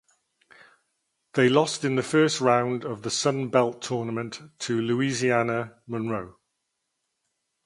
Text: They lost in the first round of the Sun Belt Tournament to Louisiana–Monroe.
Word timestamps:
They 1.35 1.47
lost 1.47 1.85
in 1.85 1.93
the 1.95 2.01
first 2.01 2.41
round 2.41 2.83
of 2.85 3.03
the 3.03 3.11
Sun 3.11 3.49
Belt 3.49 3.83
Tournament 3.83 4.41
to 4.61 4.81
Louisiana–Monroe. 4.81 6.37